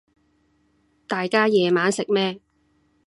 [1.05, 2.41] 大家夜晚食咩